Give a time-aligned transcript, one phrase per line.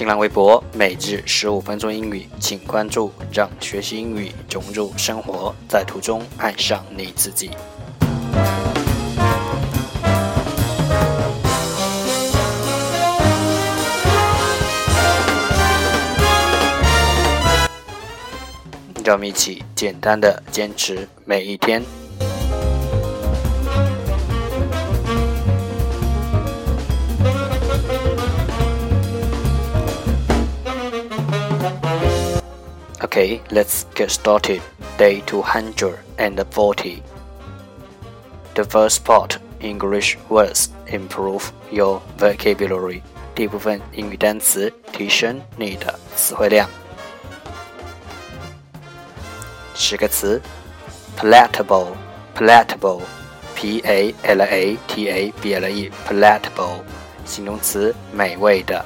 [0.00, 7.50] 新浪微博每日十五分钟英语，请关注，让学习英语融入生活，在途中爱上你自己。
[19.04, 21.82] 让我们一起简单的坚持每一天。
[33.20, 34.62] Okay, let's get started.
[34.96, 37.02] Day 240.
[38.54, 43.02] The first part English words improve your vocabulary.
[43.02, 43.02] Palatable, palatable,
[43.34, 46.66] 这部分英语单词提升你的词汇量。
[49.74, 50.40] 十个词
[51.18, 56.80] ：palatable，palatable，p a l a t a b l e，palatable，
[57.26, 58.82] 形容词，美味的。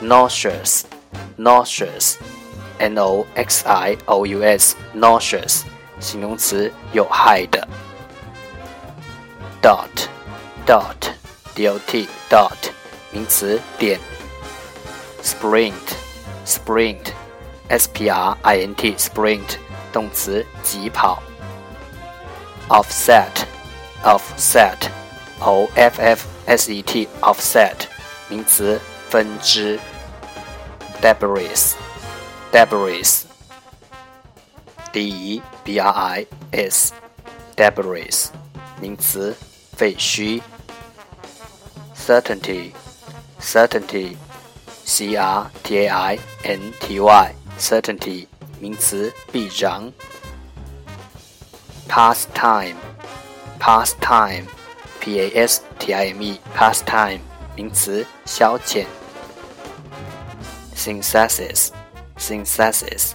[0.00, 2.14] noxious，nauseous。
[2.78, 5.62] n o x i o u s noxious，
[6.00, 7.66] 形容词，有害的。
[9.62, 10.08] dot
[10.66, 11.12] dot
[11.54, 12.70] d o t dot
[13.10, 13.98] 名词，点。
[15.22, 15.72] sprint
[16.46, 17.12] sprint
[17.68, 19.56] s p r i n t sprint
[19.92, 21.22] 动词，疾跑。
[22.68, 23.46] offset
[24.02, 24.88] offset
[25.40, 27.86] o f f s e t offset
[28.28, 28.78] 名词，
[29.08, 29.78] 分支。
[31.00, 31.74] debris
[32.53, 33.25] debris,
[34.91, 36.93] d e b r i s,
[37.55, 38.29] debris,
[38.81, 39.35] 名词，
[39.75, 40.41] 废墟。
[41.95, 42.71] certainty,
[43.39, 44.15] certainty,
[44.83, 48.25] c r t a i n t y, certainty,
[48.59, 49.93] 名词，必然。
[51.87, 52.75] pastime,
[53.59, 54.45] pastime,
[54.99, 57.19] p a s t i m e, pastime,
[57.55, 58.85] 名词，消遣。
[60.75, 61.69] synthesis
[62.23, 63.13] synthesis,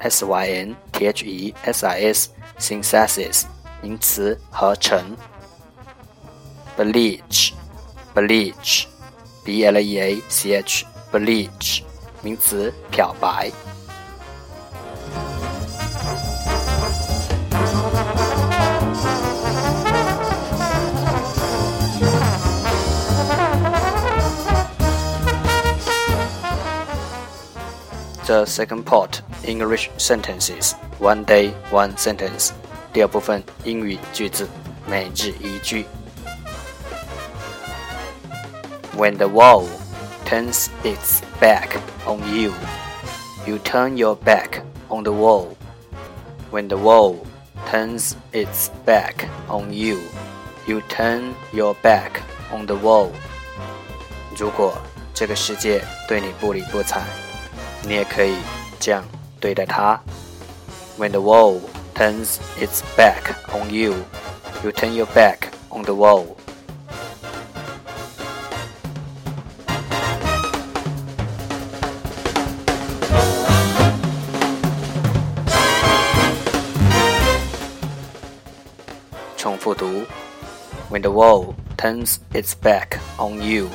[0.00, 3.44] s y n t h e s i s, synthesis
[3.82, 5.16] 名词合成。
[6.76, 7.52] bleach,
[8.14, 8.86] bleach,
[9.44, 11.82] b l e a c h, bleach
[12.22, 13.50] 名词漂白。
[28.26, 32.50] The second part English sentences one day one sentence.
[32.92, 34.48] 第二部分英语句子
[34.86, 35.86] 每日一句。
[38.96, 39.68] When the world
[40.24, 42.52] turns its back on you,
[43.46, 45.54] you turn your back on the wall.
[46.50, 47.26] When the world
[47.70, 49.98] turns its back on you,
[50.66, 53.10] you turn your back on the wall.
[54.36, 54.76] 如果
[55.14, 57.02] 这个世界对你不理不睬。
[57.82, 58.36] 你也可以
[58.78, 59.04] 这样
[59.40, 60.00] 对待它。
[60.98, 61.60] When the wall
[61.94, 63.94] turns its back on you,
[64.62, 66.36] you turn your back on the wall.
[79.36, 80.04] 重复读。
[80.90, 83.68] When the wall turns its back on you,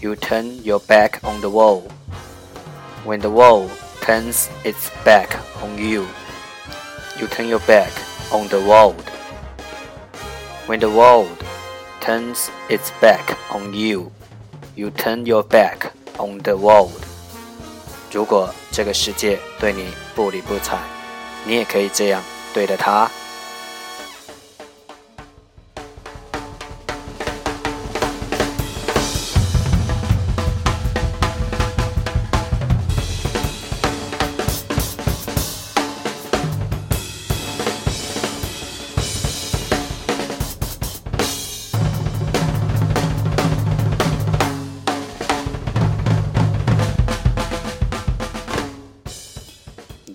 [0.00, 1.82] you turn your back on the wall.
[3.04, 6.06] When the world turns its back on you,
[7.18, 7.92] you turn your back
[8.30, 9.02] on the world.
[10.66, 11.28] When the world
[12.00, 14.10] turns its back on you,
[14.74, 17.02] you turn your back on the world.
[18.10, 20.78] 如果这个世界对你不理不睬，
[21.44, 22.22] 你也可以这样
[22.52, 23.10] 对待它。